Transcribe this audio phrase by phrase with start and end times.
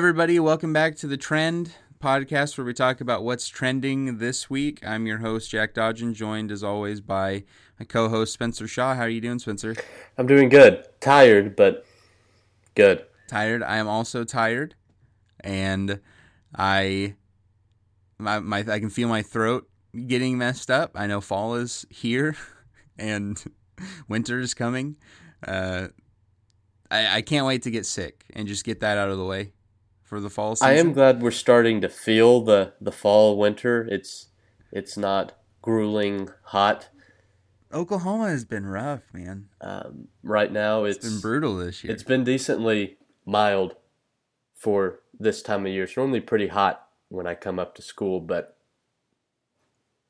[0.00, 0.40] Everybody.
[0.40, 4.80] Welcome back to the Trend podcast, where we talk about what's trending this week.
[4.82, 7.44] I'm your host, Jack Dodgen, joined as always by
[7.78, 8.94] my co-host Spencer Shaw.
[8.94, 9.76] How are you doing, Spencer?
[10.16, 10.86] I'm doing good.
[11.00, 11.84] Tired, but
[12.74, 13.04] good.
[13.28, 13.62] Tired.
[13.62, 14.74] I am also tired,
[15.40, 16.00] and
[16.56, 17.16] I
[18.16, 19.68] my, my I can feel my throat
[20.06, 20.92] getting messed up.
[20.94, 22.36] I know fall is here,
[22.98, 23.44] and
[24.08, 24.96] winter is coming.
[25.46, 25.88] Uh,
[26.90, 29.52] I, I can't wait to get sick and just get that out of the way
[30.10, 30.68] for the fall season.
[30.68, 33.86] I am glad we're starting to feel the the fall winter.
[33.90, 34.26] It's
[34.72, 36.88] it's not grueling hot.
[37.72, 39.48] Oklahoma has been rough, man.
[39.60, 41.92] Um, right now, it's, it's been brutal this year.
[41.92, 43.76] It's been decently mild
[44.56, 45.84] for this time of year.
[45.84, 48.56] It's normally pretty hot when I come up to school, but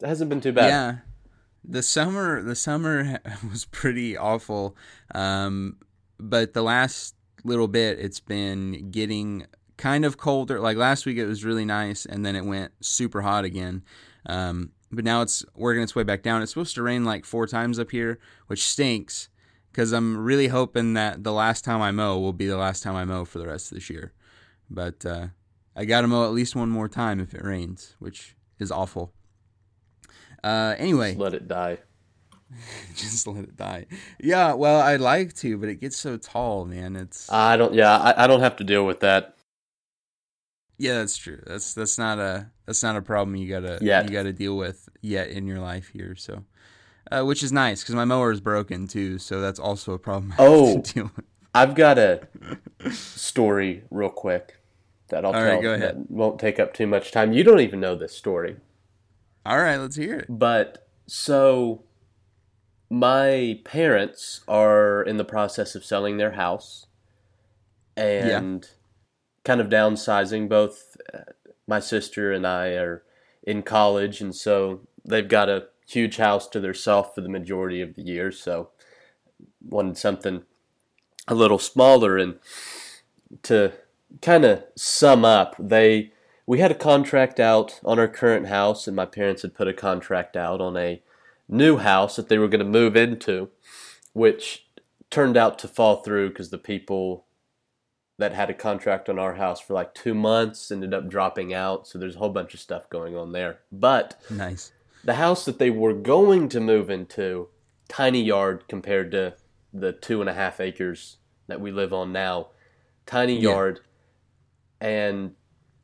[0.00, 0.68] it hasn't been too bad.
[0.68, 0.96] Yeah,
[1.62, 4.74] the summer the summer was pretty awful,
[5.14, 5.76] um,
[6.18, 9.46] but the last little bit it's been getting
[9.80, 10.60] kind of colder.
[10.60, 13.82] Like last week, it was really nice, and then it went super hot again.
[14.26, 16.42] Um, but now it's working its way back down.
[16.42, 19.28] It's supposed to rain like four times up here, which stinks
[19.72, 22.96] because I'm really hoping that the last time I mow will be the last time
[22.96, 24.12] I mow for the rest of this year.
[24.68, 25.28] But uh,
[25.74, 29.12] I got to mow at least one more time if it rains, which is awful.
[30.42, 31.78] Uh, anyway, Just let it die.
[32.96, 33.86] just let it die.
[34.18, 36.96] Yeah, well, I'd like to, but it gets so tall, man.
[36.96, 37.74] It's I don't.
[37.74, 39.36] Yeah, I, I don't have to deal with that.
[40.80, 41.42] Yeah, that's true.
[41.46, 44.04] That's that's not a that's not a problem you gotta Yet.
[44.08, 46.16] you gotta deal with yet in your life here.
[46.16, 46.44] So,
[47.12, 50.32] uh, which is nice because my mower is broken too, so that's also a problem.
[50.38, 50.80] I have Oh.
[50.80, 51.24] to deal with.
[51.54, 52.26] I've got a
[52.92, 54.56] story real quick
[55.08, 55.54] that I'll All tell.
[55.56, 55.96] right, go ahead.
[55.98, 57.32] That won't take up too much time.
[57.34, 58.56] You don't even know this story.
[59.44, 60.26] All right, let's hear it.
[60.30, 61.82] But so
[62.88, 66.86] my parents are in the process of selling their house
[67.96, 68.68] and
[69.44, 70.48] kind of downsizing.
[70.48, 71.20] Both uh,
[71.66, 73.02] my sister and I are
[73.42, 77.94] in college, and so they've got a huge house to themselves for the majority of
[77.94, 78.30] the year.
[78.30, 78.70] So
[79.62, 80.42] wanted something
[81.28, 82.38] a little smaller, and
[83.42, 83.72] to
[84.20, 86.12] kind of sum up, they
[86.46, 89.72] we had a contract out on our current house, and my parents had put a
[89.72, 91.02] contract out on a
[91.48, 93.50] new house that they were going to move into,
[94.12, 94.66] which
[95.10, 97.24] turned out to fall through because the people
[98.20, 101.86] that had a contract on our house for like two months ended up dropping out.
[101.88, 103.60] So there's a whole bunch of stuff going on there.
[103.72, 104.72] But Nice.
[105.02, 107.48] the house that they were going to move into,
[107.88, 109.34] tiny yard compared to
[109.72, 111.16] the two and a half acres
[111.46, 112.48] that we live on now,
[113.06, 113.50] tiny Yeah.
[113.52, 113.80] yard.
[114.80, 115.34] And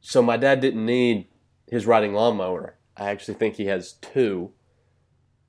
[0.01, 1.29] so my dad didn't need
[1.71, 2.77] his riding lawnmower.
[2.97, 4.53] I actually think he has two,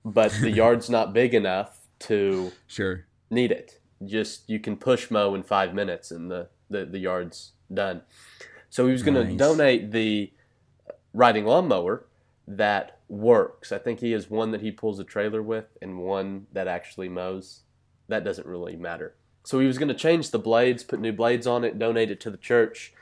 [0.05, 3.05] but the yard's not big enough to Sure.
[3.29, 3.79] need it.
[4.05, 8.01] Just you can push mow in five minutes and the, the, the yard's done.
[8.69, 10.31] So he was going to donate the
[11.13, 12.05] riding lawnmower
[12.47, 13.71] that works.
[13.71, 17.09] I think he has one that he pulls a trailer with and one that actually
[17.09, 17.61] mows.
[18.07, 19.15] That doesn't really matter.
[19.43, 22.19] So he was going to change the blades, put new blades on it, donate it
[22.21, 22.93] to the church.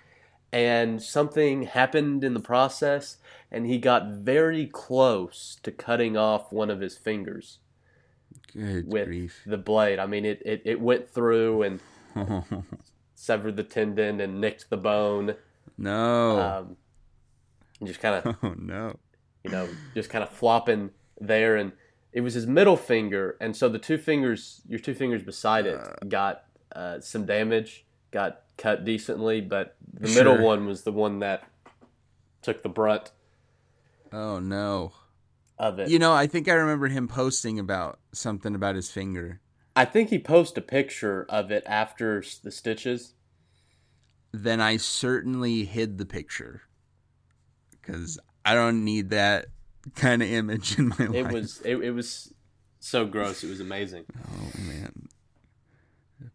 [0.52, 3.18] And something happened in the process,
[3.52, 7.60] and he got very close to cutting off one of his fingers
[8.54, 9.42] Good with grief.
[9.46, 10.00] the blade.
[10.00, 11.80] I mean, it, it, it went through and
[13.16, 15.36] severed the tendon and nicked the bone.
[15.78, 16.40] no.
[16.40, 16.78] Um,
[17.84, 18.98] just kind of, oh no.
[19.44, 21.56] you know, just kind of flopping there.
[21.56, 21.72] And
[22.14, 23.36] it was his middle finger.
[23.42, 26.44] And so the two fingers, your two fingers beside it, got
[26.76, 29.42] uh, some damage, got cut decently.
[29.42, 31.44] But the middle one was the one that
[32.42, 33.12] took the brunt
[34.14, 34.94] Oh no.
[35.58, 35.90] of it.
[35.90, 39.42] You know, I think I remember him posting about something about his finger.
[39.76, 43.14] I think he posted a picture of it after the stitches.
[44.32, 46.62] Then I certainly hid the picture
[47.72, 49.48] because I don't need that
[49.96, 51.16] kind of image in my life.
[51.16, 52.34] It was it, it was
[52.80, 53.44] so gross.
[53.44, 54.06] It was amazing.
[54.18, 55.08] Oh man.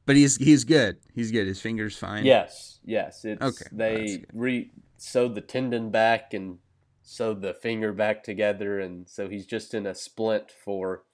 [0.07, 0.99] But he's he's good.
[1.15, 1.47] He's good.
[1.47, 2.25] His finger's fine.
[2.25, 3.25] Yes, yes.
[3.25, 6.59] It's Okay, they re sewed the tendon back and
[7.03, 11.05] sewed the finger back together, and so he's just in a splint for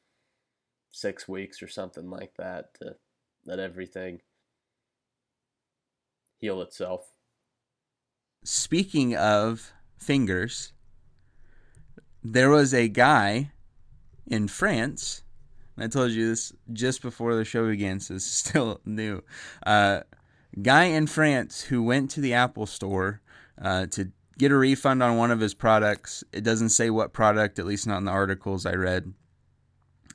[0.97, 2.97] six weeks or something like that to
[3.45, 4.21] let everything
[6.39, 7.13] heal itself.
[8.45, 10.73] Speaking of fingers,
[12.23, 13.51] there was a guy
[14.27, 15.23] in France.
[15.77, 19.23] I told you this just before the show began, so this is still new.
[19.67, 20.01] Uh,
[20.63, 23.21] guy in France who went to the Apple store
[23.61, 26.25] uh, to get a refund on one of his products.
[26.33, 29.13] It doesn't say what product, at least not in the articles I read.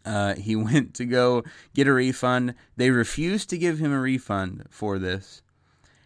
[0.06, 1.44] Uh, he went to go
[1.74, 2.56] get a refund.
[2.78, 5.42] They refused to give him a refund for this.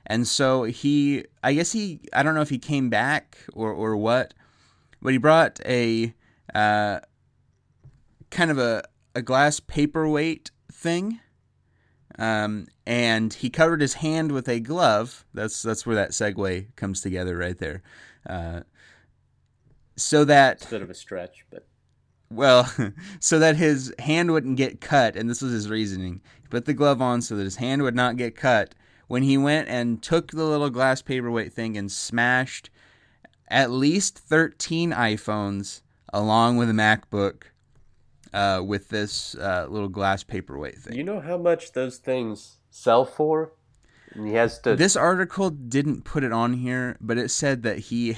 [0.08, 3.98] And so he, I guess he, I don't know if he came back or or
[3.98, 4.36] what,
[5.02, 6.14] but he brought a
[6.54, 7.00] uh,
[8.30, 8.84] kind of a
[9.16, 11.20] a glass paperweight thing.
[12.18, 15.26] Um, and he covered his hand with a glove.
[15.34, 17.82] That's that's where that segue comes together right there.
[18.28, 18.62] Uh,
[19.96, 21.68] so that a bit of a stretch, but
[22.30, 22.72] well,
[23.20, 26.22] so that his hand wouldn't get cut, and this was his reasoning.
[26.42, 28.76] He put the glove on so that his hand would not get cut.
[29.08, 32.72] When he went and took the little glass paperweight thing and smashed
[33.48, 35.82] at least 13 iPhones
[36.12, 37.44] along with a MacBook
[38.34, 40.96] uh, with this uh, little glass paperweight thing.
[40.96, 43.54] You know how much those things sell for?
[44.24, 44.76] He has to.
[44.76, 48.16] This article didn't put it on here, but it said that he,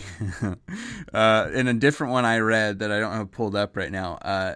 [1.13, 4.15] uh, in a different one I read that I don't have pulled up right now.
[4.15, 4.55] Uh,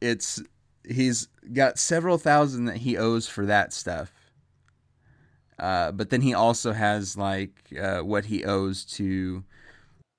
[0.00, 0.42] it's
[0.88, 4.12] he's got several thousand that he owes for that stuff.
[5.58, 9.44] Uh, but then he also has like uh, what he owes to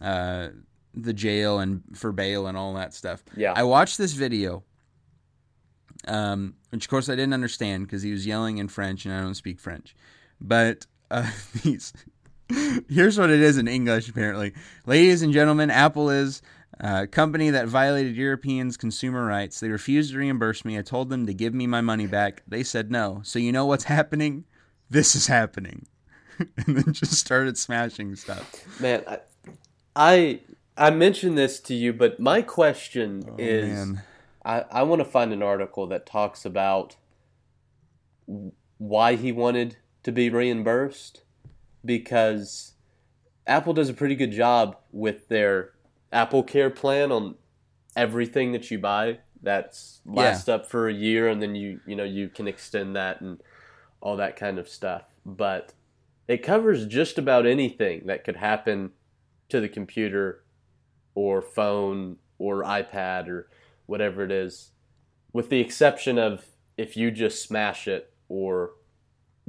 [0.02, 0.50] uh,
[0.94, 3.24] the jail and for bail and all that stuff.
[3.36, 3.54] Yeah.
[3.56, 4.64] I watched this video,
[6.08, 9.22] um, which of course I didn't understand because he was yelling in French and I
[9.22, 9.96] don't speak French.
[10.42, 11.30] But uh,
[11.64, 11.94] these,
[12.90, 14.54] here's what it is in English apparently.
[14.88, 16.42] Ladies and gentlemen, Apple is
[16.80, 19.60] a company that violated Europeans' consumer rights.
[19.60, 20.80] They refused to reimburse me.
[20.80, 22.42] I told them to give me my money back.
[22.48, 23.22] They said no.
[23.24, 24.46] So you know what's happening?
[24.90, 25.86] This is happening.
[26.40, 28.82] and then just started smashing stuff.
[28.82, 29.20] Man, I,
[29.96, 30.40] I
[30.76, 34.02] I mentioned this to you, but my question oh, is man.
[34.46, 36.96] I, I want to find an article that talks about
[38.78, 41.24] why he wanted to be reimbursed
[41.86, 42.74] because
[43.48, 45.72] Apple does a pretty good job with their
[46.12, 47.36] Apple Care plan on
[47.96, 49.20] everything that you buy.
[49.42, 50.56] That's lasts yeah.
[50.56, 53.42] up for a year, and then you you know you can extend that and
[54.00, 55.04] all that kind of stuff.
[55.26, 55.74] But
[56.28, 58.92] it covers just about anything that could happen
[59.50, 60.44] to the computer
[61.16, 63.50] or phone or iPad or
[63.86, 64.72] whatever it is,
[65.32, 66.46] with the exception of
[66.78, 68.72] if you just smash it or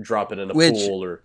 [0.01, 1.25] drop it in a Which, pool or.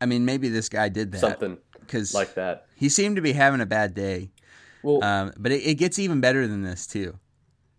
[0.00, 2.66] I mean, maybe this guy did that something because like that.
[2.76, 4.30] He seemed to be having a bad day.
[4.82, 7.18] Well, um, but it, it gets even better than this too.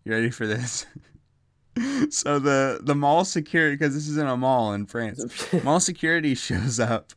[0.04, 0.86] You ready for this?
[2.10, 5.48] so the the mall security because this is in a mall in France.
[5.64, 7.14] mall security shows up,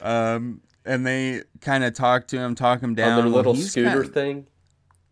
[0.00, 3.18] um, and they kind of talk to him, talk him down.
[3.18, 4.46] On their little scooter kinda, thing.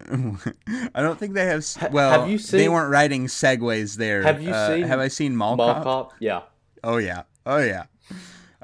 [0.95, 1.65] I don't think they have.
[1.93, 4.23] Well, have you seen, they weren't riding segways there.
[4.23, 4.83] Have you uh, seen?
[4.85, 5.85] Have I seen Mall, Mall Cop?
[5.85, 6.15] Cop?
[6.21, 6.43] Yeah.
[6.83, 7.23] Oh yeah.
[7.47, 7.85] Oh yeah.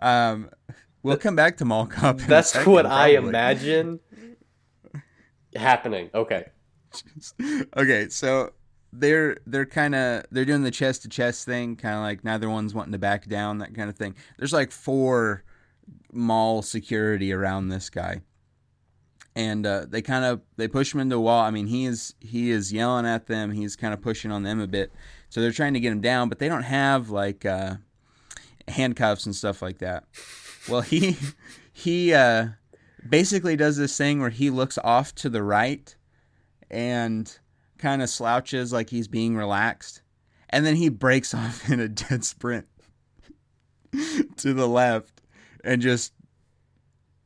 [0.00, 0.50] Um,
[1.02, 2.18] we'll come back to Mall Cop.
[2.18, 3.16] That's second, what probably.
[3.16, 4.00] I imagine
[5.54, 6.10] happening.
[6.14, 6.46] Okay.
[7.76, 8.52] okay, so
[8.92, 12.48] they're they're kind of they're doing the chest to chest thing, kind of like neither
[12.48, 14.14] one's wanting to back down, that kind of thing.
[14.38, 15.44] There's like four
[16.12, 18.22] mall security around this guy
[19.36, 21.42] and uh, they kind of they push him into a wall.
[21.42, 23.52] I mean, he is he is yelling at them.
[23.52, 24.90] He's kind of pushing on them a bit,
[25.28, 27.76] so they're trying to get him down, but they don't have like uh,
[28.66, 30.04] handcuffs and stuff like that.
[30.68, 31.18] Well, he
[31.72, 32.48] he uh,
[33.06, 35.94] basically does this thing where he looks off to the right
[36.70, 37.38] and
[37.76, 40.00] kind of slouches like he's being relaxed,
[40.48, 42.66] and then he breaks off in a dead sprint
[44.38, 45.20] to the left
[45.62, 46.14] and just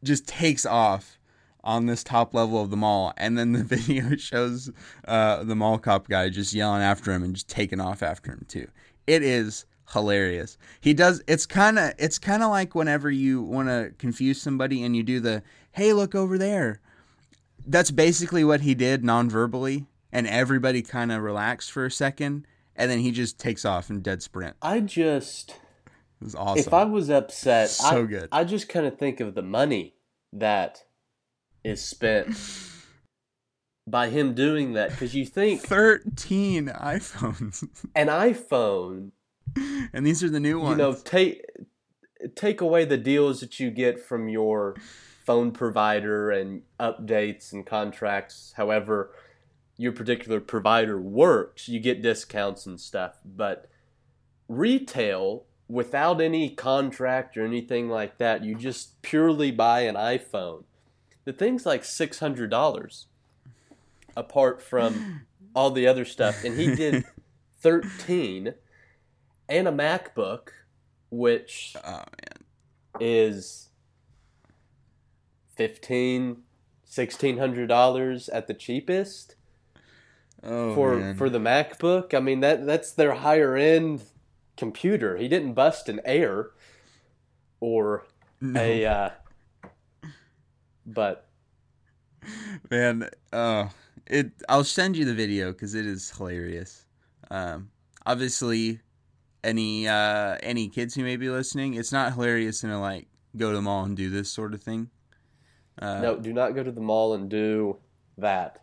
[0.03, 1.20] just takes off
[1.63, 4.71] on this top level of the mall and then the video shows
[5.07, 8.45] uh, the mall cop guy just yelling after him and just taking off after him
[8.49, 8.69] too.
[9.07, 10.57] It is hilarious.
[10.81, 14.83] He does it's kind of it's kind of like whenever you want to confuse somebody
[14.83, 16.81] and you do the hey look over there.
[17.67, 22.91] That's basically what he did non-verbally and everybody kind of relaxed for a second and
[22.91, 24.57] then he just takes off in dead sprint.
[24.63, 26.59] I just it was awesome.
[26.59, 28.29] if i was upset so I, good.
[28.33, 29.95] I just kind of think of the money
[30.33, 30.85] that
[31.65, 32.37] is spent
[33.87, 37.69] by him doing that because you think 13 iPhones.
[37.95, 39.11] an iPhone
[39.93, 40.73] and these are the new ones.
[40.73, 41.45] You know, take
[42.35, 44.77] take away the deals that you get from your
[45.25, 49.13] phone provider and updates and contracts, however
[49.77, 53.71] your particular provider works, you get discounts and stuff, but
[54.47, 60.65] retail without any contract or anything like that, you just purely buy an iPhone
[61.31, 63.07] the thing's like six hundred dollars,
[64.17, 67.05] apart from all the other stuff, and he did
[67.61, 68.55] thirteen,
[69.49, 70.49] and a MacBook,
[71.09, 72.45] which oh man
[72.99, 73.69] is
[75.55, 76.39] fifteen,
[76.85, 79.37] sixteen hundred dollars at the cheapest.
[80.43, 81.17] Oh, for man.
[81.17, 84.03] for the MacBook, I mean that that's their higher end
[84.57, 85.17] computer.
[85.17, 86.51] He didn't bust an Air.
[87.61, 88.07] or
[88.57, 89.11] a uh,
[90.95, 91.31] but
[92.71, 93.71] Man, oh,
[94.07, 94.31] it.
[94.49, 96.87] I'll send you the video because it is hilarious.
[97.31, 97.71] Um,
[98.07, 98.81] obviously,
[99.43, 103.57] any uh, any kids who may be listening, it's not hilarious to like go to
[103.57, 104.91] the mall and do this sort of thing.
[105.81, 107.79] Uh, no, do not go to the mall and do
[108.19, 108.63] that.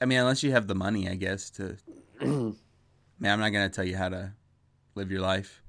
[0.00, 1.50] I mean, unless you have the money, I guess.
[1.50, 1.76] To,
[2.20, 2.54] man,
[3.24, 4.32] I'm not gonna tell you how to
[4.94, 5.62] live your life,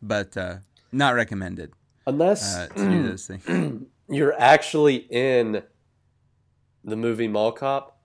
[0.00, 0.56] but uh,
[0.90, 1.72] not recommended.
[2.06, 3.86] Unless uh, to do those things.
[4.08, 5.62] you're actually in
[6.84, 7.98] the movie Mall Cop,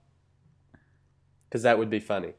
[1.48, 2.32] because that would be funny.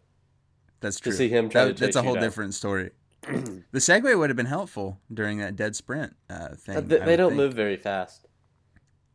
[0.79, 1.11] That's true.
[1.11, 2.23] To see him try that, to That's a whole down.
[2.23, 2.91] different story.
[3.21, 6.87] the Segway would have been helpful during that dead sprint uh, thing.
[6.87, 7.37] they, they don't think.
[7.37, 8.25] move very fast.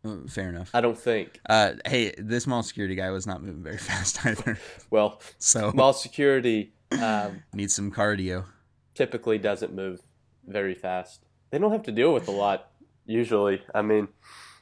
[0.05, 0.71] Uh, fair enough.
[0.73, 1.41] I don't think.
[1.49, 4.59] Uh, hey, this mall security guy was not moving very fast either.
[4.91, 6.73] well, so mall security
[7.03, 8.45] um, needs some cardio.
[8.95, 10.01] Typically, doesn't move
[10.47, 11.25] very fast.
[11.51, 12.71] They don't have to deal with a lot
[13.07, 13.63] usually.
[13.75, 14.09] I mean,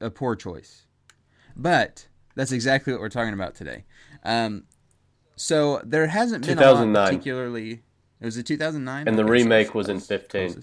[0.00, 0.86] a poor choice.
[1.56, 3.84] But that's exactly what we're talking about today.
[4.24, 4.64] Um,
[5.36, 7.82] so there hasn't been a lot particularly.
[8.20, 10.62] It was a 2009, and the remake was in 15.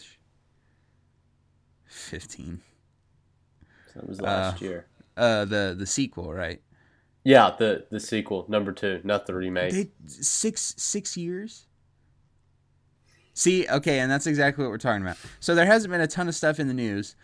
[1.86, 2.62] 15.
[3.88, 4.86] So that was last uh, year.
[5.18, 6.62] Uh, the the sequel, right?
[7.26, 9.72] Yeah, the the sequel, number two, not the remake.
[9.74, 11.66] They, six six years.
[13.40, 15.16] See, okay, and that's exactly what we're talking about.
[15.40, 17.16] So there hasn't been a ton of stuff in the news,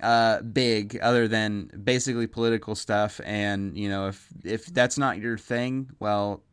[0.00, 3.20] uh, big, other than basically political stuff.
[3.24, 6.44] And you know, if if that's not your thing, well,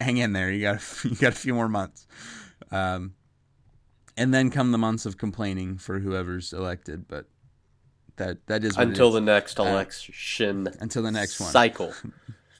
[0.00, 0.52] hang in there.
[0.52, 2.06] You got you got a few more months,
[2.70, 3.14] um,
[4.16, 7.08] and then come the months of complaining for whoever's elected.
[7.08, 7.26] But
[8.18, 10.68] that that is until the next election.
[10.68, 11.92] Uh, until the next one cycle.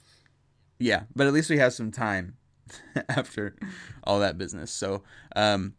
[0.81, 2.37] yeah, but at least we have some time
[3.09, 3.55] after
[4.03, 4.73] all that business.
[4.73, 5.05] So,
[5.37, 5.75] um,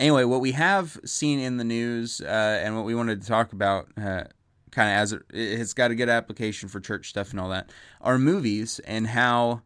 [0.00, 3.52] anyway, what we have seen in the news uh, and what we wanted to talk
[3.52, 4.24] about, uh,
[4.70, 7.70] kind of as it, it's got a good application for church stuff and all that,
[8.00, 9.62] are movies and how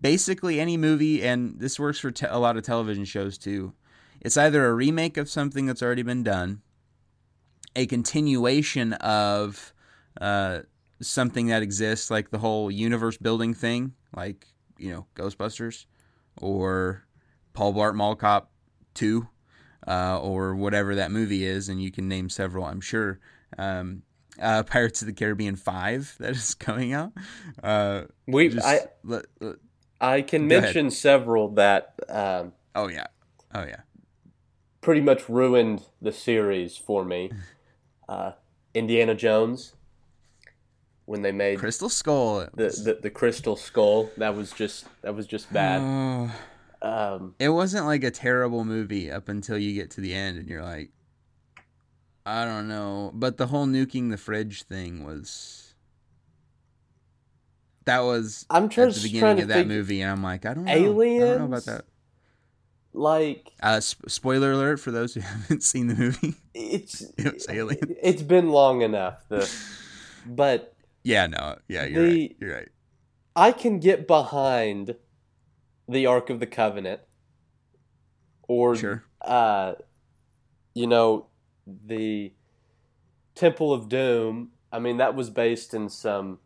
[0.00, 3.72] basically any movie, and this works for te- a lot of television shows too.
[4.20, 6.62] It's either a remake of something that's already been done,
[7.76, 9.74] a continuation of
[10.20, 10.60] uh,
[11.00, 14.46] something that exists, like the whole universe building thing, like
[14.78, 15.86] you know Ghostbusters,
[16.40, 17.04] or
[17.52, 18.50] Paul Blart Mall Cop
[18.94, 19.28] Two,
[19.86, 23.20] uh, or whatever that movie is, and you can name several, I'm sure.
[23.58, 24.02] Um,
[24.40, 27.12] uh, Pirates of the Caribbean Five that is coming out.
[27.62, 29.56] Uh, we just, I let, let,
[30.00, 30.92] I can mention ahead.
[30.92, 31.94] several that.
[32.08, 33.06] Um, oh yeah,
[33.54, 33.80] oh yeah.
[34.80, 37.30] Pretty much ruined the series for me.
[38.06, 38.32] Uh,
[38.74, 39.72] Indiana Jones
[41.06, 42.46] when they made Crystal Skull.
[42.54, 45.80] The, the, the Crystal Skull that was just that was just bad.
[46.84, 50.46] Um, it wasn't like a terrible movie up until you get to the end and
[50.46, 50.90] you're like,
[52.26, 53.10] I don't know.
[53.14, 55.74] But the whole nuking the fridge thing was.
[57.86, 60.64] That was I'm trying at the beginning of that movie, and I'm like, I don't
[60.64, 60.72] know.
[60.72, 61.22] Aliens?
[61.22, 61.84] I don't know about that.
[62.94, 66.34] Like, uh, sp- spoiler alert for those who haven't seen the movie.
[66.54, 67.96] It's it was Alien.
[68.02, 69.22] It's been long enough.
[69.28, 69.50] The,
[70.26, 72.36] but yeah, no, yeah, you're the, right.
[72.40, 72.68] You're right.
[73.36, 74.96] I can get behind
[75.88, 77.00] the Ark of the Covenant,
[78.48, 79.04] or sure.
[79.20, 79.74] uh,
[80.74, 81.26] you know,
[81.66, 82.32] the
[83.34, 84.50] Temple of Doom.
[84.72, 86.38] I mean, that was based in some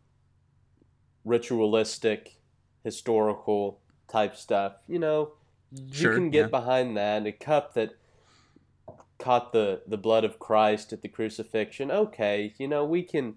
[1.25, 2.37] ritualistic,
[2.83, 4.73] historical type stuff.
[4.87, 5.33] You know,
[5.91, 6.47] sure, you can get yeah.
[6.47, 7.25] behind that.
[7.25, 7.95] A cup that
[9.17, 11.91] caught the the blood of Christ at the crucifixion.
[11.91, 13.35] Okay, you know, we can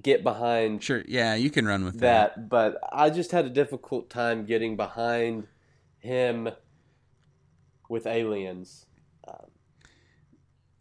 [0.00, 3.50] get behind sure yeah you can run with that, that, but i just had a
[3.50, 5.46] difficult time getting behind
[5.98, 6.48] him
[7.88, 8.86] with aliens
[9.28, 9.50] um,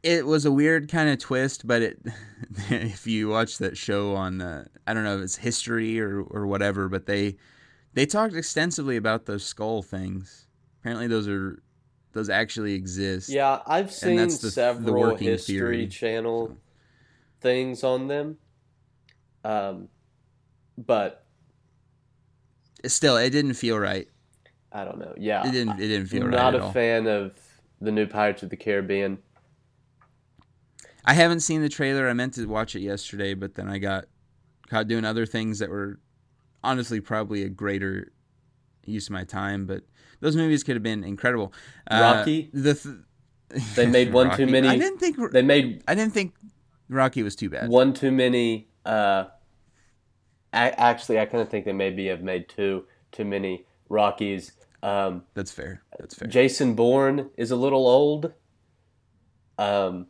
[0.03, 1.99] it was a weird kind of twist, but it
[2.69, 6.47] if you watch that show on the I don't know if it's history or or
[6.47, 7.37] whatever, but they
[7.93, 10.47] they talked extensively about those skull things.
[10.79, 11.61] Apparently, those are
[12.13, 13.29] those actually exist.
[13.29, 15.87] Yeah, I've seen the, several the History theory.
[15.87, 16.57] Channel
[17.39, 18.37] things on them,
[19.43, 19.87] um,
[20.77, 21.25] but
[22.85, 24.07] still, it didn't feel right.
[24.71, 25.13] I don't know.
[25.17, 25.79] Yeah, it didn't.
[25.79, 26.39] It didn't feel right.
[26.39, 27.37] I'm not a fan of
[27.81, 29.17] the new Pirates of the Caribbean.
[31.03, 32.07] I haven't seen the trailer.
[32.07, 34.05] I meant to watch it yesterday, but then I got
[34.69, 35.99] caught doing other things that were
[36.63, 38.11] honestly probably a greater
[38.85, 39.65] use of my time.
[39.65, 39.83] But
[40.19, 41.53] those movies could have been incredible.
[41.89, 42.49] Uh, Rocky.
[42.53, 42.95] The th-
[43.75, 44.45] they made one Rocky.
[44.45, 44.67] too many.
[44.67, 45.83] I didn't think they made.
[45.87, 46.33] I didn't think
[46.87, 47.69] Rocky was too bad.
[47.69, 48.69] One too many.
[48.85, 49.25] Uh,
[50.53, 54.53] actually, I kind of think they maybe have made two too many Rockies.
[54.83, 55.83] Um, That's fair.
[55.99, 56.27] That's fair.
[56.27, 58.33] Jason Bourne is a little old.
[59.57, 60.07] Um,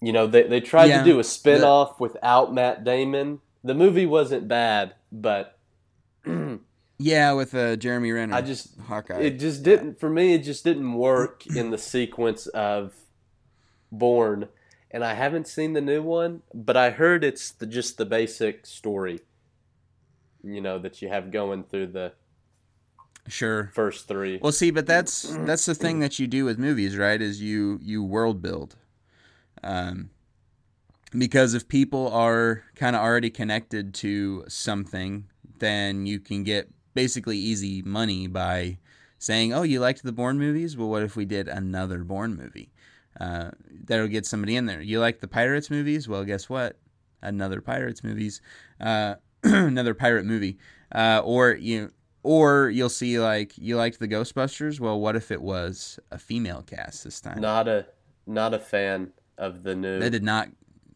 [0.00, 3.40] you know, they they tried yeah, to do a spin-off the, without Matt Damon.
[3.64, 5.58] The movie wasn't bad, but
[6.98, 8.34] yeah, with uh, Jeremy Renner.
[8.34, 9.20] I just Hawkeye.
[9.20, 10.34] It just didn't for me.
[10.34, 12.94] It just didn't work in the sequence of
[13.92, 14.48] Bourne,
[14.90, 18.66] and I haven't seen the new one, but I heard it's the, just the basic
[18.66, 19.20] story.
[20.42, 22.12] You know that you have going through the
[23.28, 24.38] sure first three.
[24.42, 27.20] Well, see, but that's that's the thing that you do with movies, right?
[27.20, 28.76] Is you you world build.
[29.62, 30.10] Um,
[31.12, 35.26] because if people are kind of already connected to something,
[35.58, 38.78] then you can get basically easy money by
[39.18, 40.76] saying, "Oh, you liked the Bourne movies?
[40.76, 42.72] Well, what if we did another Bourne movie?"
[43.18, 43.50] Uh,
[43.84, 44.80] that'll get somebody in there.
[44.80, 46.08] You like the Pirates movies?
[46.08, 46.78] Well, guess what?
[47.22, 48.40] Another Pirates movies,
[48.80, 50.58] uh, another pirate movie,
[50.94, 51.92] uh, or you
[52.22, 54.80] or you'll see like you liked the Ghostbusters.
[54.80, 57.40] Well, what if it was a female cast this time?
[57.40, 57.86] Not a
[58.26, 59.98] not a fan of the new.
[59.98, 60.48] That did not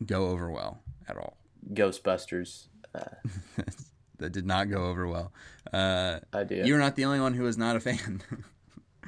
[0.05, 1.37] go over well at all.
[1.73, 2.69] Ghostbusters.
[2.95, 3.05] Uh,
[4.19, 5.33] that did not go over well.
[5.73, 6.65] Uh, Idea.
[6.65, 8.23] You're not the only one who was not a fan.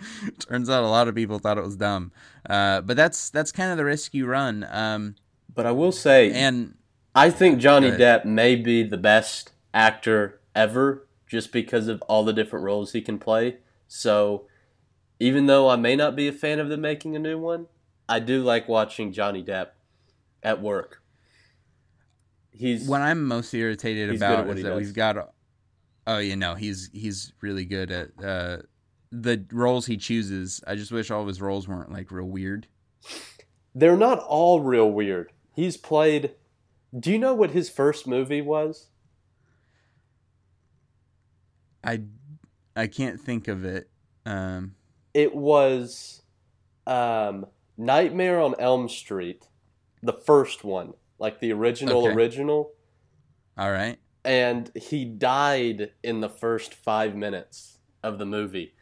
[0.38, 2.12] Turns out a lot of people thought it was dumb.
[2.48, 4.66] Uh, but that's that's kind of the risk you run.
[4.70, 5.16] Um,
[5.54, 6.76] but I will say, and
[7.14, 12.32] I think Johnny Depp may be the best actor ever, just because of all the
[12.32, 13.59] different roles he can play.
[13.88, 14.46] So,
[15.18, 17.66] even though I may not be a fan of them making a new one,
[18.09, 19.68] I do like watching Johnny Depp
[20.42, 21.02] at work.
[22.52, 24.78] He's what I'm most irritated about is that does.
[24.78, 25.32] we've got.
[26.06, 28.59] Oh, you know, he's he's really good at uh,
[29.10, 30.60] the roles he chooses.
[30.66, 32.66] I just wish all of his roles weren't like real weird.
[33.74, 35.32] They're not all real weird.
[35.54, 36.32] He's played.
[36.98, 38.88] Do you know what his first movie was?
[41.84, 42.02] I
[42.74, 43.88] I can't think of it.
[44.24, 44.74] Um,
[45.14, 46.22] it was
[46.86, 47.46] um,
[47.78, 49.48] Nightmare on Elm Street,
[50.02, 52.14] the first one, like the original okay.
[52.14, 52.72] original.
[53.56, 53.98] All right.
[54.24, 58.74] And he died in the first five minutes of the movie.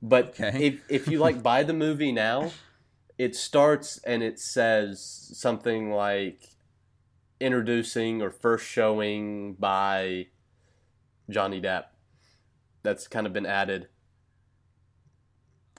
[0.00, 0.66] But okay.
[0.66, 2.52] if if you like buy the movie now,
[3.18, 6.50] it starts and it says something like
[7.40, 10.26] introducing or first showing by
[11.28, 11.84] Johnny Depp.
[12.82, 13.88] That's kind of been added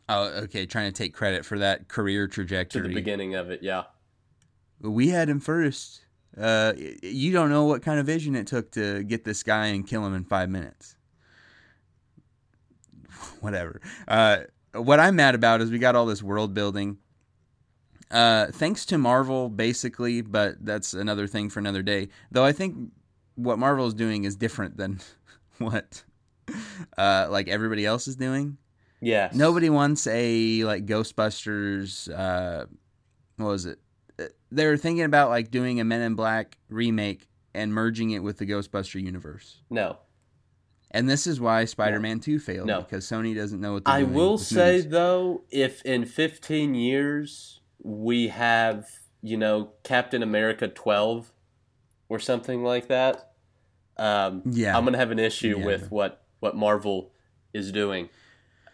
[0.10, 0.66] Oh, okay.
[0.66, 2.82] Trying to take credit for that career trajectory.
[2.82, 3.84] To the beginning of it, yeah.
[4.82, 6.02] We had him first.
[6.36, 9.88] Uh, you don't know what kind of vision it took to get this guy and
[9.88, 10.96] kill him in five minutes.
[13.42, 13.82] Whatever.
[14.08, 14.40] Uh,
[14.74, 16.98] what I'm mad about is we got all this world building.
[18.12, 22.10] Uh, thanks to Marvel, basically, but that's another thing for another day.
[22.32, 22.92] Though I think
[23.36, 25.00] what Marvel is doing is different than
[25.60, 26.04] what
[26.98, 28.58] uh, like everybody else is doing.
[29.02, 29.30] Yeah.
[29.34, 32.12] Nobody wants a like Ghostbusters.
[32.14, 32.66] Uh,
[33.38, 33.80] what was it?
[34.20, 38.20] Uh, they were thinking about like doing a Men in Black remake and merging it
[38.20, 39.62] with the Ghostbuster universe.
[39.70, 39.98] No.
[40.92, 42.22] And this is why Spider-Man no.
[42.22, 42.82] 2 failed no.
[42.82, 43.92] because Sony doesn't know what the.
[43.92, 44.88] I will say movies.
[44.90, 48.88] though, if in 15 years we have,
[49.22, 51.32] you know, Captain America 12
[52.10, 53.34] or something like that,
[53.98, 54.76] um, yeah.
[54.76, 55.66] I'm going to have an issue yeah.
[55.66, 57.12] with what what Marvel
[57.54, 58.10] is doing.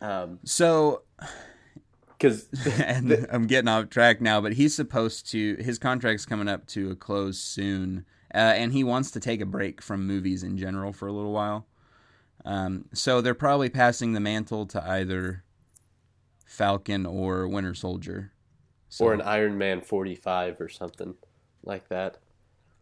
[0.01, 1.01] Um, so,
[2.07, 2.47] because
[2.79, 6.91] and I'm getting off track now, but he's supposed to his contract's coming up to
[6.91, 10.93] a close soon, uh, and he wants to take a break from movies in general
[10.93, 11.67] for a little while.
[12.45, 15.43] Um, so they're probably passing the mantle to either
[16.45, 18.31] Falcon or Winter Soldier,
[18.87, 21.15] so, or an Iron Man 45 or something
[21.63, 22.19] like that.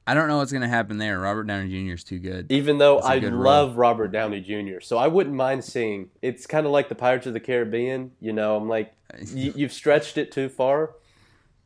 [0.06, 1.18] I don't know what's going to happen there.
[1.18, 1.94] Robert Downey Jr.
[1.94, 2.52] is too good.
[2.52, 3.78] Even though I love role.
[3.78, 6.10] Robert Downey Jr., so I wouldn't mind seeing.
[6.22, 8.12] It's kind of like the Pirates of the Caribbean.
[8.20, 8.94] You know, I'm like,
[9.34, 10.96] you, have stretched it too far.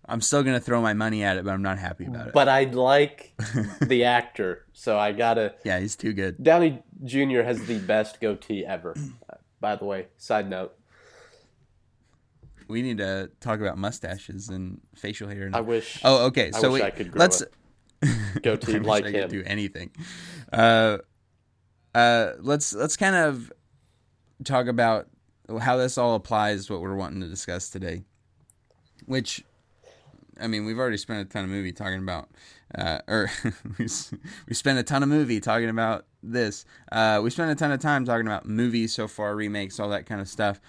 [0.08, 2.34] I'm still gonna throw my money at it, but I'm not happy about it.
[2.34, 3.34] But I like
[3.82, 5.56] the actor, so I gotta.
[5.65, 6.41] Yeah, he's too good.
[6.41, 7.41] Downey Jr.
[7.41, 8.96] has the best goatee ever.
[9.30, 10.74] Uh, by the way, side note.
[12.67, 15.48] We need to talk about mustaches and facial hair.
[15.48, 15.56] And...
[15.56, 16.00] I wish.
[16.04, 16.52] Oh, okay.
[16.52, 17.43] So we, I could let's
[18.43, 19.30] goatee like I him.
[19.30, 19.91] do anything.
[20.52, 21.00] Uh,
[21.96, 23.52] uh, let's let's kind of
[24.43, 25.08] talk about
[25.60, 26.70] how this all applies.
[26.70, 28.04] What we're wanting to discuss today,
[29.06, 29.43] which,
[30.39, 32.30] I mean, we've already spent a ton of movie talking about,
[32.76, 33.30] uh, or
[33.80, 36.65] we spent a ton of movie talking about this.
[36.91, 40.06] Uh, we spent a ton of time talking about movies so far, remakes, all that
[40.06, 40.60] kind of stuff.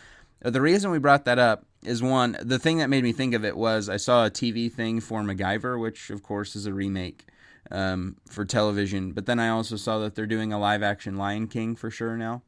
[0.44, 3.34] Uh, The reason we brought that up is one, the thing that made me think
[3.34, 6.72] of it was I saw a TV thing for MacGyver, which of course is a
[6.72, 7.26] remake
[7.70, 9.12] um, for television.
[9.12, 12.16] But then I also saw that they're doing a live action Lion King for sure
[12.16, 12.42] now.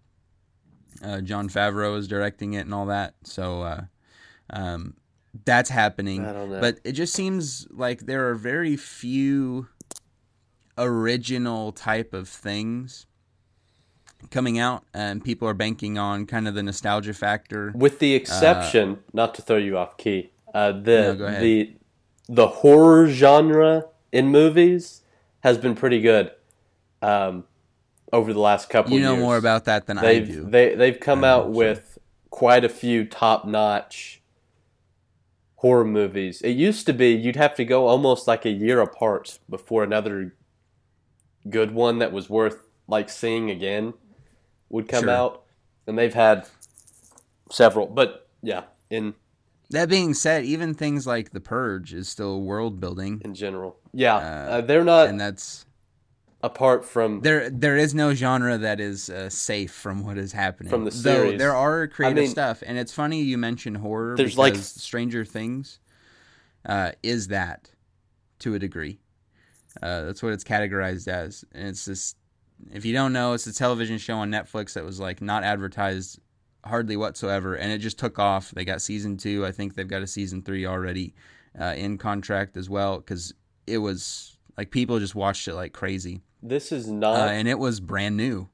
[1.03, 3.15] Uh, Jon Favreau is directing it and all that.
[3.25, 3.83] So uh,
[4.51, 4.95] um,
[5.45, 6.25] that's happening.
[6.25, 6.61] I don't know.
[6.61, 9.69] But it just seems like there are very few
[10.79, 13.07] original type of things
[14.31, 17.73] coming out, and people are banking on kind of the nostalgia factor.
[17.75, 21.77] With the exception, not to throw you off key, uh, the No, the
[22.29, 25.03] the horror genre in movies
[25.41, 26.31] has been pretty good
[27.03, 27.45] um,
[28.13, 28.93] over the last couple.
[28.93, 29.23] You know years.
[29.23, 30.45] more about that than I they've do.
[30.51, 31.99] they they've come Uh, out with
[32.31, 34.20] quite a few top notch
[35.61, 36.41] horror movies.
[36.41, 40.35] It used to be you'd have to go almost like a year apart before another
[41.51, 43.93] good one that was worth like seeing again
[44.71, 45.11] would come Sure.
[45.11, 45.43] out,
[45.87, 46.49] and they've had
[47.51, 47.87] several.
[47.87, 49.15] But yeah, in
[49.71, 54.17] That being said, even things like The Purge is still world building, in general, yeah,
[54.17, 55.67] Uh, uh, they're not and that's
[56.43, 57.51] apart from there.
[57.51, 61.25] There is no genre that is uh, safe from what is happening From the Though
[61.25, 61.39] series.
[61.39, 65.81] there are creative mean- stuff, and it's funny you mentioned horror There's, like- Stranger Things
[66.67, 67.71] uh, is that
[68.41, 69.01] to a degree.
[69.83, 72.15] Uh, that's what it's categorized as, and it's this.
[72.73, 76.19] If you don't know, it's a television show on Netflix that was like not advertised
[76.65, 78.51] hardly whatsoever, and it just took off.
[78.51, 79.47] They got season two.
[79.47, 81.15] I think they've got a season three already
[81.59, 83.33] uh, in contract as well because
[83.67, 87.59] it was like people just watched it like crazy, this is uh, not and it
[87.59, 88.49] was brand new.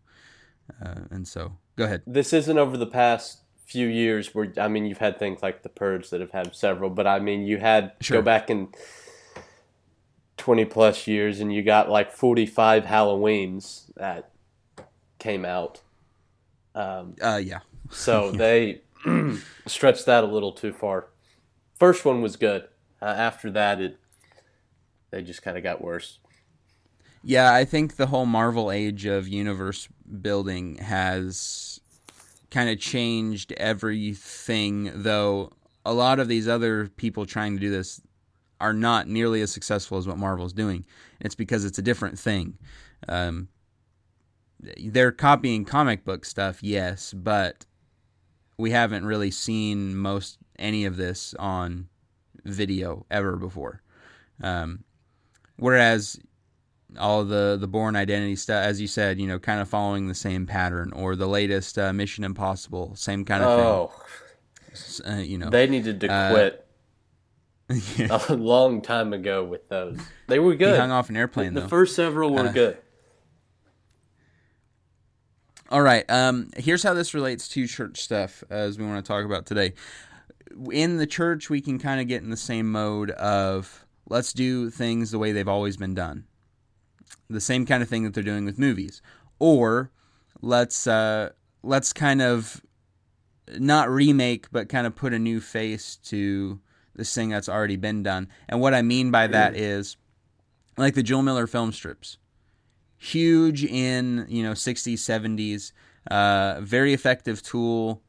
[0.85, 2.03] Uh, and so, go ahead.
[2.07, 5.68] this isn't over the past few years where I mean you've had things like the
[5.68, 8.18] purge that have had several, but I mean you had Sure.
[8.18, 8.68] go back in
[10.37, 14.31] twenty plus years and you got like forty five Halloweens that
[15.18, 15.81] came out.
[16.75, 18.83] Um, Uh, yeah, so they
[19.66, 21.07] stretched that a little too far.
[21.75, 22.68] First one was good.
[23.01, 23.99] Uh, after that, it
[25.11, 26.18] they just kind of got worse.
[27.29, 29.89] Yeah, I think the whole Marvel age of universe
[30.21, 31.81] building has
[32.53, 35.51] kind of changed everything, though
[35.85, 38.01] a lot of these other people trying to do this
[38.61, 40.85] are not nearly as successful as what Marvel's doing.
[41.21, 42.59] It's because it's a different thing.
[43.09, 43.49] Um,
[44.61, 47.67] they're copying comic book stuff, yes, but
[48.57, 51.89] we haven't really seen most any of this on
[52.45, 53.83] video ever before.
[54.41, 54.85] Um,
[55.57, 56.21] whereas
[56.99, 60.14] all the the Bourne Identity stuff, as you said, you know, kind of following the
[60.14, 63.92] same pattern, or the latest uh, Mission Impossible, same kind of Oh,
[65.05, 65.12] thing.
[65.14, 66.66] Uh, you know, they needed to Uh, quit
[67.96, 68.18] yeah.
[68.29, 69.99] a long time ago with those.
[70.29, 70.79] They were he good.
[70.79, 71.68] hung off an airplane the though.
[71.68, 72.79] first several were Uh, good.
[75.70, 76.09] All right.
[76.09, 79.75] Um, here's how this relates to church stuff, as we want to talk about today.
[80.70, 84.70] In the church, we can kind of get in the same mode of let's do
[84.70, 86.25] things the way they've always been done,
[87.29, 89.03] the same kind of thing that they're doing with movies,
[89.38, 89.90] or
[90.40, 91.31] let's uh,
[91.62, 92.62] let's kind of
[93.59, 96.61] not remake, but kind of put a new face to
[96.95, 98.29] this thing that's already been done.
[98.49, 99.97] And what I mean by that is,
[100.77, 102.19] like the Jule Miller film strips.
[102.99, 105.73] Huge in you know 60s 70s
[106.11, 108.03] uh, very effective tool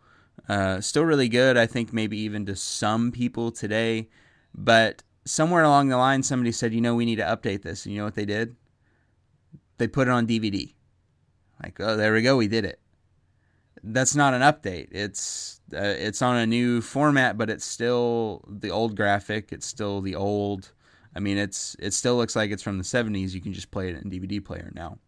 [0.48, 4.08] uh, still really good i think maybe even to some people today.
[4.56, 7.86] But somewhere along the line somebody said you know we need to update this.
[7.86, 8.56] And you know what they did
[9.78, 10.74] they put it on dvd
[11.63, 12.80] like oh there we go we did it
[13.84, 18.70] that's not an update it's uh, it's on a new format but it's still the
[18.70, 20.72] old graphic it's still the old
[21.18, 23.34] I mean, it's it still looks like it's from the 70s.
[23.34, 25.00] You can just play it in DVD player now.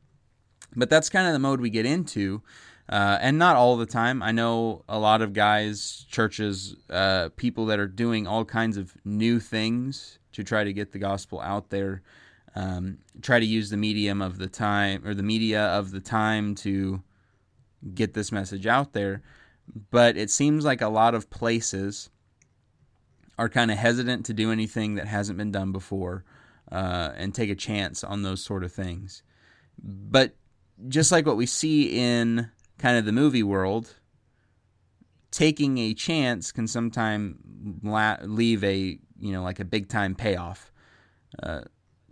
[0.76, 2.42] But that's kind of the mode we get into,
[2.90, 4.24] uh, and not all the time.
[4.24, 8.96] I know a lot of guys, churches, uh, people that are doing all kinds of
[9.06, 12.02] new things to try to get the gospel out there.
[12.56, 16.56] Um, try to use the medium of the time or the media of the time
[16.56, 17.02] to
[17.94, 19.22] get this message out there.
[19.92, 22.10] But it seems like a lot of places
[23.38, 26.26] are kind of hesitant to do anything that hasn't been done before
[26.72, 29.24] uh, and take a chance on those sort of things.
[29.82, 30.36] But
[30.88, 33.96] just like what we see in kind of the movie world,
[35.32, 37.38] taking a chance can sometimes
[37.84, 40.72] la- leave a you know like a big time payoff,
[41.42, 41.62] uh,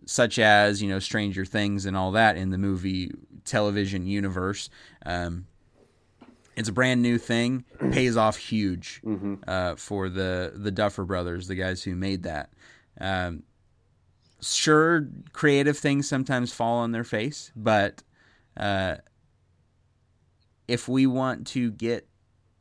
[0.07, 3.11] such as you know Stranger Things and all that in the movie
[3.45, 4.69] television universe.
[5.05, 5.45] Um,
[6.55, 9.35] it's a brand new thing, pays off huge Mm-hmm.
[9.47, 12.49] uh, for the the Duffer Brothers, the guys who made that.
[12.99, 13.43] Um,
[14.41, 18.01] sure, creative things sometimes fall on their face, but
[18.55, 18.95] uh,
[20.67, 22.07] if we want to get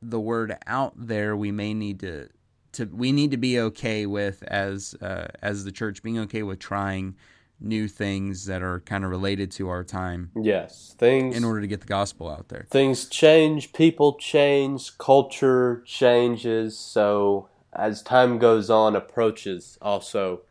[0.02, 2.28] the word out there, we may need to
[2.72, 6.58] to we need to be okay with as uh, as the church being okay with
[6.58, 7.16] trying
[7.60, 11.66] new things that are kind of related to our time Yes, things in order to
[11.66, 12.66] get the gospel out there.
[12.70, 16.76] things change, people change, culture changes.
[16.78, 20.42] So as time goes on, approaches also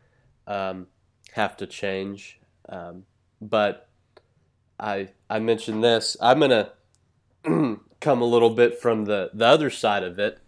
[0.46, 0.86] um,
[1.32, 2.40] have to change.
[2.68, 3.04] Um,
[3.40, 3.88] but
[4.80, 6.16] I I mentioned this.
[6.20, 6.72] I'm gonna
[7.44, 10.38] come a little bit from the the other side of it.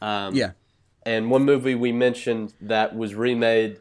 [0.00, 0.52] Um, Yeah.
[1.06, 3.78] And one movie we mentioned that was remade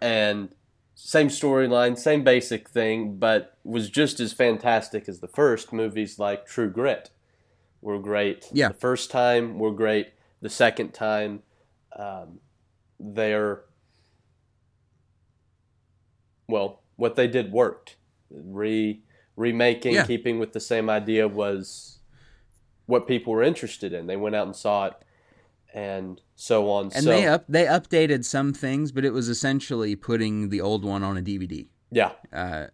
[0.00, 0.48] and
[0.94, 5.72] same storyline, same basic thing, but was just as fantastic as the first.
[5.72, 7.10] Movies like True Grit
[7.80, 8.46] were great.
[8.52, 8.68] Yeah.
[8.68, 10.12] The first time were great.
[10.40, 11.42] The second time,
[11.96, 12.40] um,
[13.00, 13.62] they're
[16.48, 17.96] well, what they did worked.
[18.30, 19.00] Re
[19.36, 20.06] remaking, Yeah.
[20.06, 21.98] keeping with the same idea was
[22.86, 24.06] what people were interested in.
[24.06, 24.94] They went out and saw it,
[25.74, 26.84] and so on.
[26.94, 30.84] And so they up they updated some things, but it was essentially putting the old
[30.84, 31.66] one on a DVD.
[31.90, 32.66] yeah, Uh,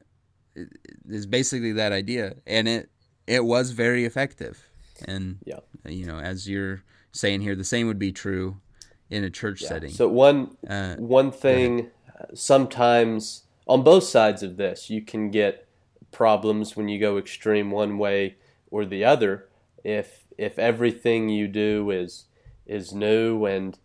[1.09, 2.91] is basically that idea, and it
[3.27, 4.69] it was very effective.
[5.07, 5.61] And Yeah.
[5.89, 6.83] you know, as you're
[7.13, 8.61] saying here, the same would be true
[9.09, 9.91] in a church setting.
[9.91, 15.67] So one Uh, one thing uh, sometimes on both sides of this, you can get
[16.11, 18.37] problems when you go extreme one way
[18.71, 19.49] or the other.
[19.85, 22.27] If if everything you do is
[22.71, 23.79] is new and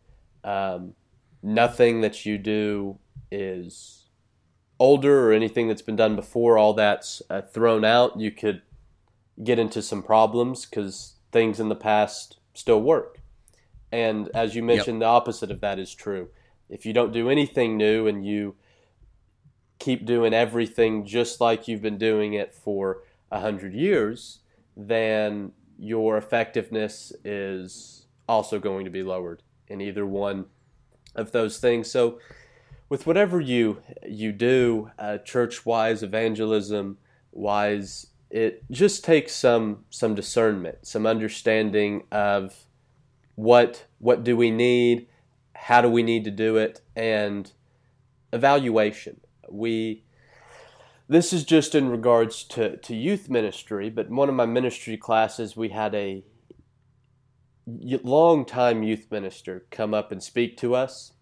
[0.44, 0.94] um,
[1.42, 2.98] nothing that you do
[3.32, 4.06] is
[4.80, 8.62] older or anything that's been done before, all that's uh, thrown out, you could
[9.44, 13.20] get into some problems because things in the past still work.
[13.92, 16.30] And as you mentioned, the opposite of that is true.
[16.70, 18.56] If you don't do anything new and you
[19.80, 24.40] keep doing everything just like you've been doing it for a hundred years,
[24.76, 30.46] then your effectiveness is also going to be lowered in either one
[31.16, 31.90] of those things.
[31.90, 32.20] So,
[32.90, 36.98] with whatever you you do, uh, church wise, evangelism
[37.32, 42.66] wise, it just takes some some discernment, some understanding of
[43.36, 45.08] what what do we need,
[45.54, 47.52] how do we need to do it, and
[48.32, 49.22] evaluation.
[49.50, 50.04] We
[51.08, 55.56] this is just in regards to, to youth ministry, but one of my ministry classes,
[55.56, 56.24] we had a
[57.68, 61.14] long time youth minister come up and speak to us.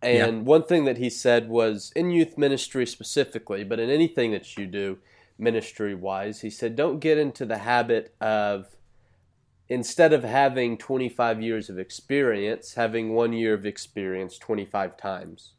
[0.00, 4.56] And one thing that he said was in youth ministry specifically, but in anything that
[4.56, 4.98] you do
[5.36, 8.66] ministry wise, he said, don't get into the habit of
[9.68, 15.52] instead of having 25 years of experience, having one year of experience 25 times.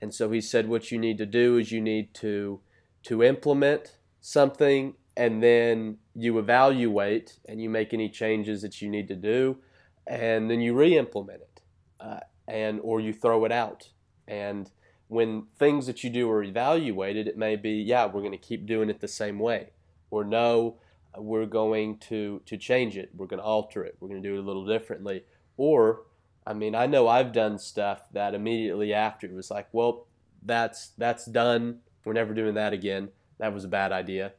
[0.00, 2.60] And so he said, what you need to do is you need to
[3.04, 9.08] to implement something, and then you evaluate and you make any changes that you need
[9.08, 9.58] to do,
[10.06, 11.60] and then you re-implement it,
[12.00, 13.90] uh, and or you throw it out.
[14.26, 14.70] And
[15.08, 18.66] when things that you do are evaluated, it may be, yeah, we're going to keep
[18.66, 19.70] doing it the same way,
[20.10, 20.78] or no,
[21.16, 23.10] we're going to to change it.
[23.14, 23.96] We're going to alter it.
[24.00, 25.24] We're going to do it a little differently,
[25.56, 26.02] or
[26.46, 30.06] I mean, I know I've done stuff that immediately after it was like, well,
[30.42, 31.80] that's that's done.
[32.04, 33.10] We're never doing that again.
[33.38, 34.32] That was a bad idea.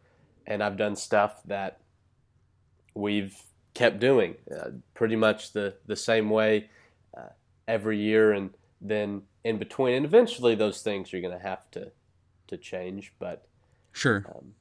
[0.46, 1.80] And I've done stuff that
[2.94, 3.36] we've
[3.74, 6.70] kept doing uh, pretty much the the same way
[7.18, 7.30] uh,
[7.68, 8.52] every year, and
[8.82, 11.92] then in between, and eventually those things are going to have to
[12.48, 13.14] to change.
[13.20, 13.48] But
[13.92, 14.26] sure.
[14.30, 14.54] um,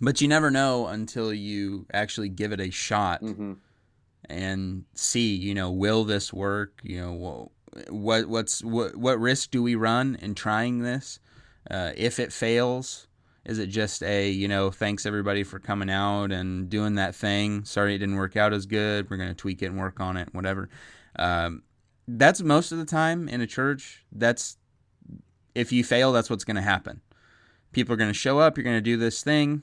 [0.00, 3.56] But you never know until you actually give it a shot mhm.
[4.28, 6.80] and see, you know, will this work?
[6.82, 7.48] You know, wha-
[7.88, 11.20] what what's what what risk do we run in trying this?
[11.70, 13.06] Uh, if it fails,
[13.44, 17.64] is it just a you know thanks everybody for coming out and doing that thing?
[17.64, 19.10] Sorry it didn't work out as good.
[19.10, 20.68] We're gonna tweak it and work on it, whatever.
[21.16, 21.62] Um,
[22.06, 24.04] that's most of the time in a church.
[24.12, 24.56] That's
[25.54, 27.00] if you fail, that's what's gonna happen.
[27.72, 28.56] People are gonna show up.
[28.56, 29.62] You're gonna do this thing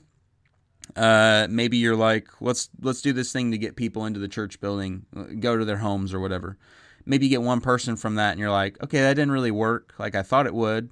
[0.96, 4.60] uh, maybe you're like let's let's do this thing to get people into the church
[4.60, 5.06] building
[5.38, 6.58] go to their homes or whatever
[7.04, 9.94] maybe you get one person from that and you're like, okay, that didn't really work
[9.98, 10.90] like I thought it would.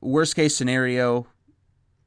[0.00, 1.26] Worst case scenario,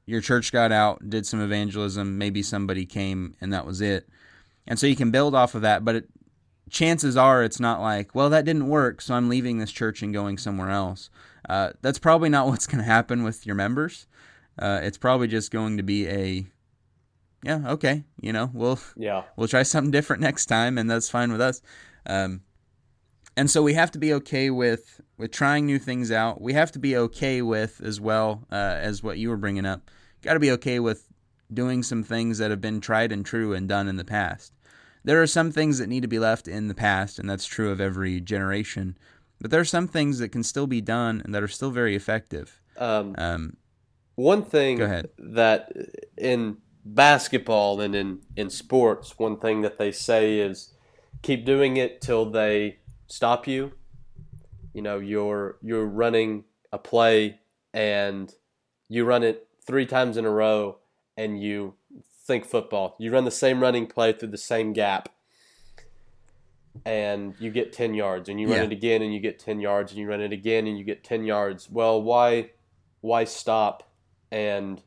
[0.10, 4.10] your church got out, did some evangelism, maybe somebody came and that was it.
[4.68, 6.10] And so you can build off of that, but it,
[6.70, 10.14] chances are it's not like, well, that didn't work, so I'm leaving this church and
[10.14, 11.10] going somewhere else.
[11.48, 14.08] Uh, that's probably not what's going to happen with your members.
[14.58, 16.48] Uh, it's probably just going to be a,
[17.44, 21.32] yeah, okay, you know, we'll yeah we'll try something different next time, and that's fine
[21.32, 21.62] with us.
[22.06, 22.42] Um,
[23.40, 26.42] and so we have to be okay with with trying new things out.
[26.42, 28.56] We have to be okay with as well uh,
[28.90, 29.82] as what you were bringing up.
[30.22, 31.08] Got to be okay with
[31.54, 34.54] doing some things that have been tried and true and done in the past.
[35.04, 37.72] There are some things that need to be left in the past, and that's true
[37.72, 38.98] of every generation.
[39.42, 41.96] But there are some things that can still be done and that are still very
[41.96, 42.62] effective.
[42.78, 43.56] um, Um,
[44.16, 45.10] One thing Go ahead.
[45.18, 45.72] that
[46.18, 50.74] in basketball and in, in sports, one thing that they say is
[51.22, 52.79] keep doing it till they
[53.10, 53.74] stop you.
[54.74, 57.40] You know, you're you're running a play
[57.74, 58.34] and
[58.88, 60.78] you run it three times in a row
[61.18, 61.76] and you
[62.26, 62.96] think football.
[63.00, 65.10] You run the same running play through the same gap
[66.86, 68.64] and you get 10 yards and you run Yeah.
[68.66, 71.04] it again and you get 10 yards and you run it again and you get
[71.04, 71.70] 10 yards.
[71.70, 72.52] Well, why
[73.02, 73.84] why stop
[74.32, 74.82] and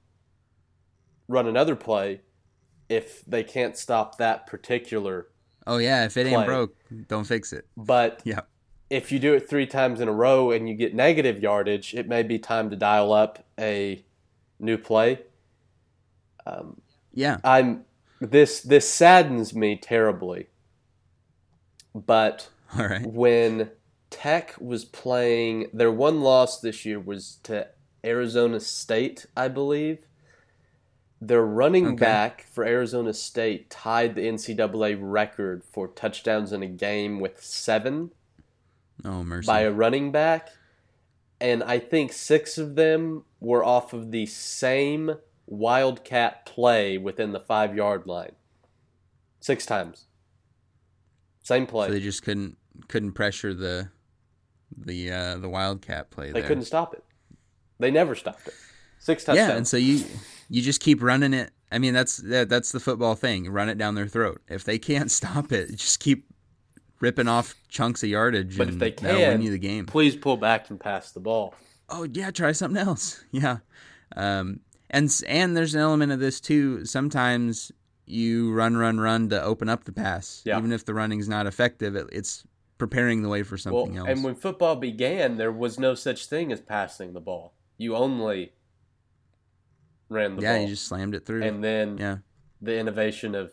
[1.29, 2.21] run another play
[2.89, 5.29] if they can't stop that particular
[5.67, 6.75] oh yeah, if it ain't broke,
[7.09, 7.67] don't fix it.
[7.77, 8.41] but Yeah.
[8.91, 12.09] if you do it three times in a row and you get negative yardage, it
[12.09, 14.05] may be time to dial up a
[14.59, 15.21] new play.
[16.47, 16.81] Um,
[17.13, 17.39] Yeah.
[17.45, 17.85] I'm
[18.21, 20.47] this this saddens me terribly,
[21.95, 22.49] but
[22.79, 23.07] All right.
[23.07, 23.71] when
[24.11, 27.69] Tech was playing, their one loss this year was to
[28.05, 29.99] Arizona State, I believe.
[31.25, 31.97] Their running Okay.
[31.97, 38.11] back for Arizona State tied the NCAA record for touchdowns in a game with seven
[39.05, 39.47] Oh mercy.
[39.47, 40.49] by a running back,
[41.41, 45.13] and I think six of them were off of the same
[45.47, 48.33] wildcat play within the five yard line.
[49.39, 50.07] Six times.
[51.45, 51.87] Same play.
[51.87, 52.57] so they just couldn't
[52.89, 53.91] couldn't pressure the
[54.77, 56.49] the uh, the wildcat play They there.
[56.49, 57.05] couldn't stop it.
[57.79, 58.55] They never stopped it.
[58.99, 60.05] Six Yeah, and so you
[60.53, 61.51] you just keep running it.
[61.71, 63.49] I mean, that's that, that's the football thing.
[63.51, 64.43] Run it down their throat.
[64.49, 66.27] If they can't stop it, just keep
[67.01, 68.57] ripping off chunks of yardage.
[68.59, 69.87] but and if they that'll win you the game.
[69.87, 71.55] please pull back and pass the ball.
[71.89, 73.25] Oh yeah, try something else.
[73.33, 73.59] Yeah,
[74.15, 74.61] um,
[74.91, 76.85] and and there's an element of this too.
[76.85, 77.73] Sometimes
[78.05, 80.43] you run, run, run to open up the pass.
[80.45, 80.59] Yeah.
[80.59, 82.45] Even if the running's not effective, it, it's
[82.77, 84.09] preparing the way for Well, something else.
[84.11, 87.55] and when football began, there was no such thing as passing the ball.
[87.79, 88.53] You only
[90.13, 90.63] ran the yeah, ball.
[90.63, 91.43] you just slammed it through.
[91.43, 92.19] and then yeah.
[92.61, 93.53] the innovation of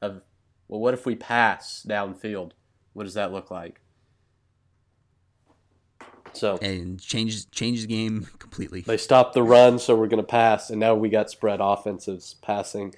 [0.00, 0.22] of
[0.68, 2.52] well, what if we pass downfield?
[2.92, 3.80] What does that look like?
[6.32, 8.82] So and change change the game completely.
[8.82, 12.36] they stopped the run, so we're going to pass, and now we got spread offenses
[12.42, 12.94] passing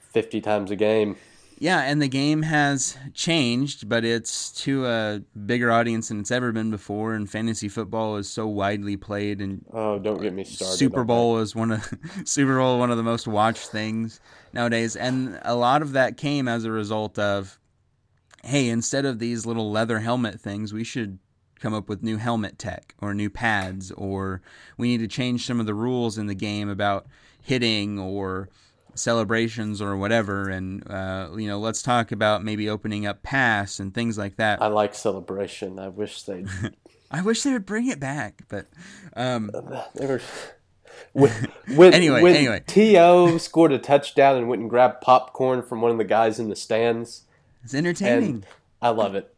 [0.00, 1.16] fifty times a game.
[1.60, 6.52] Yeah, and the game has changed, but it's to a bigger audience than it's ever
[6.52, 7.12] been before.
[7.12, 10.78] And fantasy football is so widely played, and Oh, don't get me started.
[10.78, 11.92] Super Bowl is one of
[12.24, 14.20] Super Bowl one of the most watched things
[14.54, 17.58] nowadays, and a lot of that came as a result of,
[18.42, 21.18] hey, instead of these little leather helmet things, we should
[21.60, 24.40] come up with new helmet tech or new pads, or
[24.78, 27.06] we need to change some of the rules in the game about
[27.42, 28.48] hitting or
[29.00, 33.94] celebrations or whatever and uh, you know let's talk about maybe opening up pass and
[33.94, 34.62] things like that.
[34.62, 35.78] I like celebration.
[35.78, 36.44] I wish they
[37.10, 38.66] i wish they would bring it back but
[39.16, 39.50] um,
[39.94, 40.20] they were.
[41.12, 41.32] When,
[41.74, 42.62] when, Anyway, when anyway.
[42.66, 43.38] T.O.
[43.38, 46.56] scored a touchdown and went and grabbed popcorn from one of the guys in the
[46.56, 47.24] stands.
[47.64, 48.44] it's entertaining
[48.82, 49.34] I love it.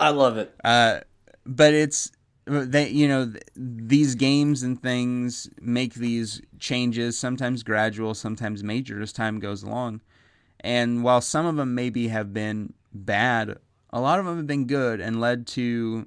[0.00, 0.54] I love it.
[0.64, 1.00] Uh,
[1.44, 2.10] but it's
[2.48, 9.00] they you know th- these games and things make these changes sometimes gradual sometimes major
[9.00, 10.00] as time goes along.
[10.60, 13.58] And while some of them maybe have been bad
[13.90, 16.06] a lot of them have been good and led to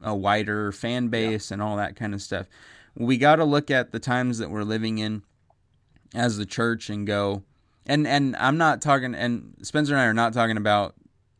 [0.00, 2.48] a wider fan base and all that kind of stuff.
[2.96, 5.22] We got to look at the times that we're living in
[6.14, 7.42] as the church and go
[7.86, 10.94] and and I'm not talking and Spencer and I are not talking about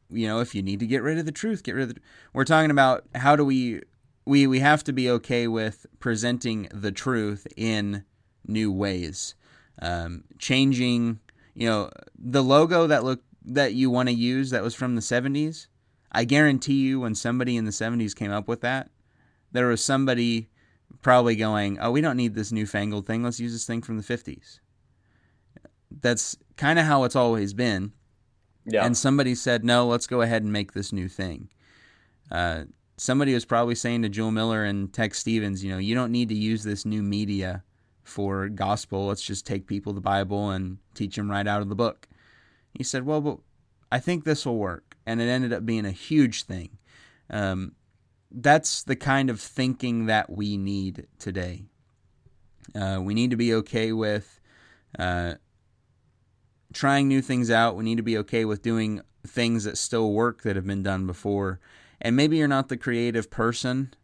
[0.09, 2.01] you know if you need to get rid of the truth get rid of the
[2.33, 3.83] we're talking about how do we
[4.25, 8.05] we we have to be okay with presenting the truth in
[8.47, 9.35] new ways
[9.81, 11.19] um, changing
[11.55, 15.01] you know the logo that look that you want to use that was from the
[15.01, 15.67] 70s
[16.13, 18.91] i guarantee you when somebody in the 70s came up with that
[19.53, 20.49] there was somebody
[21.03, 24.03] probably going oh we don't need this newfangled thing let's use this thing from the
[24.05, 24.61] 50s
[26.01, 27.93] that's kind of how it's always been
[28.65, 28.85] Yeah.
[28.87, 31.49] and somebody said, "No, let's go ahead and make this new thing."
[32.31, 32.65] Uh,
[32.97, 36.29] somebody was probably saying to Jule Miller and Tex Stevens, you know, you don't need
[36.29, 37.65] to use this new media
[38.03, 39.07] for gospel.
[39.07, 42.09] Let's just take people the Bible and teach them right out of the book.
[42.77, 43.39] He said, well, but
[43.91, 44.97] I think this will work.
[45.07, 46.79] And it ended up being a huge thing.
[47.29, 47.73] Um,
[48.31, 51.65] that's the kind of thinking that we need today.
[52.75, 54.41] Uh, we need to be okay with
[54.99, 55.35] uh,
[56.73, 57.77] trying new things out.
[57.77, 61.07] We need to be okay with doing things that still work that have been done
[61.07, 61.61] before.
[62.03, 63.95] And maybe you're not the creative person.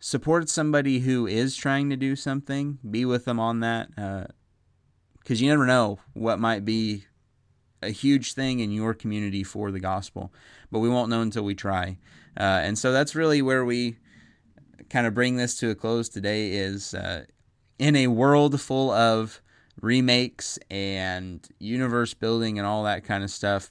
[0.00, 2.78] Support somebody who is trying to do something.
[2.88, 3.88] Be with them on that.
[3.94, 7.04] Because uh, you never know what might be
[7.80, 10.32] a huge thing in your community for the gospel.
[10.72, 11.98] But we won't know until we try.
[12.36, 13.96] Uh, and so that's really where we
[14.90, 17.24] kind of bring this to a close today is uh,
[17.78, 19.40] in a world full of
[19.80, 23.70] remakes and universe building and all that kind of stuff,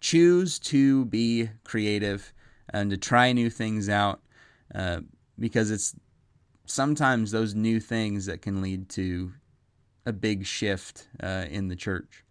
[0.00, 2.32] choose to be creative
[2.72, 4.20] and to try new things out
[4.74, 5.00] uh,
[5.38, 5.94] because it's
[6.66, 9.32] sometimes those new things that can lead to
[10.06, 12.24] a big shift uh, in the church.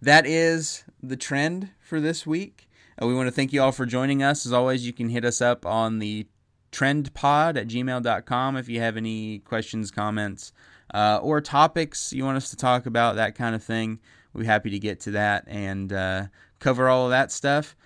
[0.00, 2.68] That is the trend for this week.
[3.00, 4.46] Uh, we want to thank you all for joining us.
[4.46, 6.26] As always, you can hit us up on the
[6.72, 10.52] trendpod at gmail.com if you have any questions, comments,
[10.94, 13.98] uh, or topics you want us to talk about, that kind of thing.
[14.32, 16.26] We're happy to get to that and uh,
[16.58, 17.76] cover all of that stuff.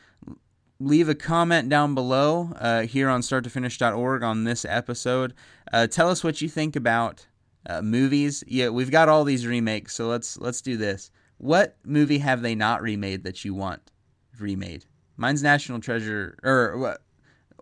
[0.80, 5.32] Leave a comment down below uh, here on starttofinish.org on this episode.
[5.72, 7.26] Uh, tell us what you think about
[7.66, 8.42] uh, movies.
[8.46, 11.10] Yeah, we've got all these remakes, so let's let's do this.
[11.38, 13.90] What movie have they not remade that you want
[14.38, 14.84] remade?
[15.16, 16.98] Mine's National Treasure or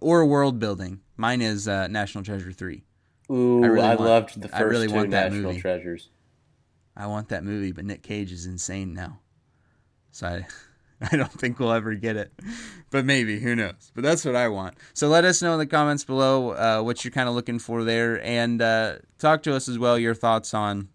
[0.00, 1.00] or World Building.
[1.16, 2.84] Mine is uh, National Treasure three.
[3.30, 5.60] Ooh, I, really I want, loved the first I really two want that National movie.
[5.60, 6.08] Treasures.
[6.96, 9.20] I want that movie, but Nick Cage is insane now,
[10.10, 10.46] so I.
[11.11, 12.32] I don't think we'll ever get it,
[12.90, 13.90] but maybe who knows?
[13.94, 14.76] But that's what I want.
[14.94, 17.82] So let us know in the comments below uh, what you're kind of looking for
[17.82, 20.88] there, and uh, talk to us as well your thoughts on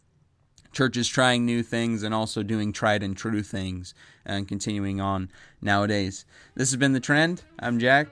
[0.71, 3.93] churches trying new things and also doing tried and true things
[4.25, 5.31] and continuing on
[5.61, 6.25] nowadays.
[6.55, 7.41] This has been the trend.
[7.59, 8.07] I'm Jack.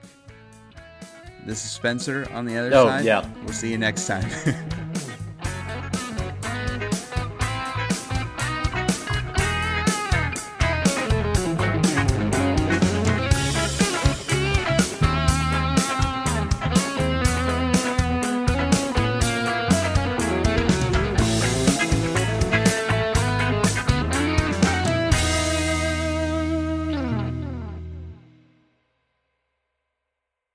[1.44, 3.04] This is Spencer on the other oh, side.
[3.04, 3.28] Yeah.
[3.44, 4.28] We'll see you next time.